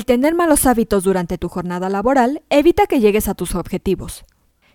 [0.00, 4.24] El tener malos hábitos durante tu jornada laboral evita que llegues a tus objetivos.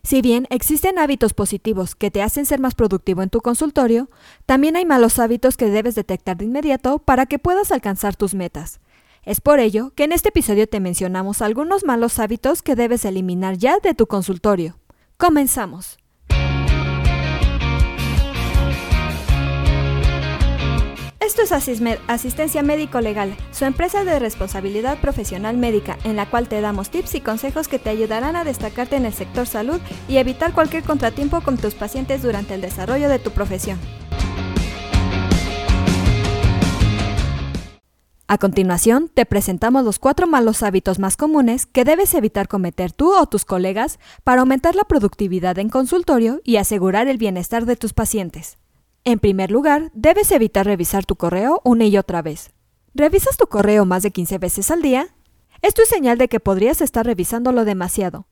[0.04, 4.12] Si bien existen hábitos positivos que te hacen ser más productivo en tu consultorio,
[4.46, 8.82] también hay malos hábitos que debes detectar de inmediato para que puedas alcanzar tus metas.
[9.24, 13.58] Es por ello que en este episodio te mencionamos algunos malos hábitos que debes eliminar
[13.58, 14.78] ya de tu consultorio.
[15.18, 15.98] Comenzamos.
[21.52, 27.16] Asistencia Médico Legal, su empresa de responsabilidad profesional médica, en la cual te damos tips
[27.16, 31.42] y consejos que te ayudarán a destacarte en el sector salud y evitar cualquier contratiempo
[31.42, 33.80] con tus pacientes durante el desarrollo de tu profesión.
[38.28, 43.14] A continuación, te presentamos los cuatro malos hábitos más comunes que debes evitar cometer tú
[43.16, 47.94] o tus colegas para aumentar la productividad en consultorio y asegurar el bienestar de tus
[47.94, 48.58] pacientes.
[49.08, 52.50] En primer lugar, debes evitar revisar tu correo una y otra vez.
[52.96, 55.10] ¿Revisas tu correo más de 15 veces al día?
[55.62, 58.26] Esto es señal de que podrías estar revisándolo demasiado.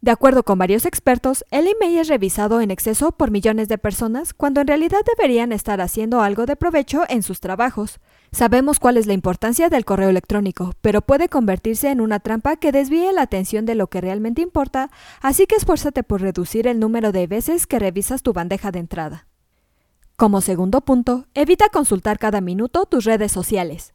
[0.00, 4.32] De acuerdo con varios expertos, el email es revisado en exceso por millones de personas
[4.32, 7.98] cuando en realidad deberían estar haciendo algo de provecho en sus trabajos.
[8.30, 12.70] Sabemos cuál es la importancia del correo electrónico, pero puede convertirse en una trampa que
[12.70, 17.10] desvíe la atención de lo que realmente importa, así que esfuérzate por reducir el número
[17.10, 19.26] de veces que revisas tu bandeja de entrada.
[20.20, 23.94] Como segundo punto, evita consultar cada minuto tus redes sociales.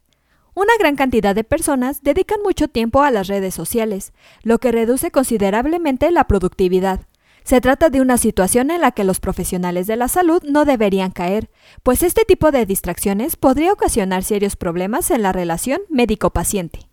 [0.54, 5.12] Una gran cantidad de personas dedican mucho tiempo a las redes sociales, lo que reduce
[5.12, 7.02] considerablemente la productividad.
[7.44, 11.12] Se trata de una situación en la que los profesionales de la salud no deberían
[11.12, 11.48] caer,
[11.84, 16.88] pues este tipo de distracciones podría ocasionar serios problemas en la relación médico-paciente.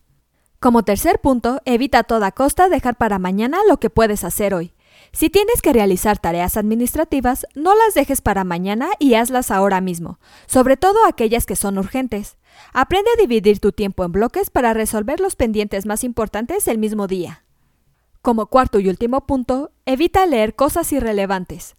[0.59, 4.75] Como tercer punto, evita a toda costa dejar para mañana lo que puedes hacer hoy.
[5.15, 10.19] Si tienes que realizar tareas administrativas, no las dejes para mañana y hazlas ahora mismo,
[10.47, 12.37] sobre todo aquellas que son urgentes.
[12.73, 17.05] Aprende a dividir tu tiempo en bloques para resolver los pendientes más importantes el mismo
[17.05, 17.45] día.
[18.23, 21.75] Como cuarto y último punto, evita leer cosas irrelevantes.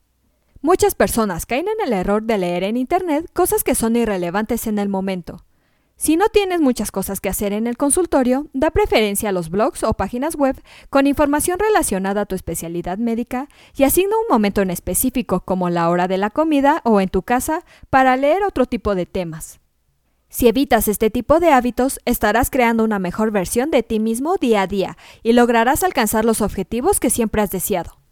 [0.61, 4.79] Muchas personas caen en el error de leer en Internet cosas que son irrelevantes en
[4.79, 5.45] el momento.
[5.97, 9.85] Si no tienes muchas cosas que hacer en el consultorio, da preferencia a los blogs
[9.85, 10.61] o páginas web
[10.91, 15.89] con información relacionada a tu especialidad médica y asigna un momento en específico como la
[15.89, 19.61] hora de la comida o en tu casa para leer otro tipo de temas.
[20.29, 24.63] Si evitas este tipo de hábitos, estarás creando una mejor versión de ti mismo día
[24.63, 28.04] a día y lograrás alcanzar los objetivos que siempre has deseado.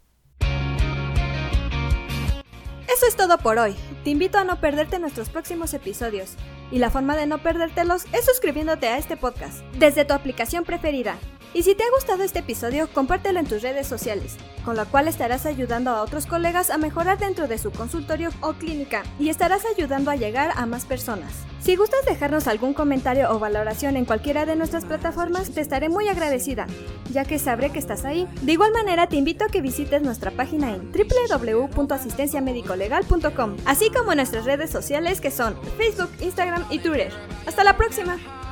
[3.03, 3.75] Eso es todo por hoy.
[4.05, 6.35] Te invito a no perderte nuestros próximos episodios.
[6.71, 11.17] Y la forma de no perdértelos es suscribiéndote a este podcast desde tu aplicación preferida.
[11.53, 15.07] Y si te ha gustado este episodio, compártelo en tus redes sociales, con lo cual
[15.07, 19.63] estarás ayudando a otros colegas a mejorar dentro de su consultorio o clínica y estarás
[19.65, 21.43] ayudando a llegar a más personas.
[21.61, 26.09] Si gustas dejarnos algún comentario o valoración en cualquiera de nuestras plataformas, te estaré muy
[26.09, 26.67] agradecida,
[27.11, 28.27] ya que sabré que estás ahí.
[28.41, 34.43] De igual manera, te invito a que visites nuestra página en www.asistenciamedicolegal.com, así como nuestras
[34.43, 37.13] redes sociales que son Facebook, Instagram y Twitter.
[37.45, 38.42] Hasta la próxima.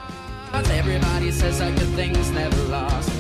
[0.53, 3.11] Everybody says that good things never last.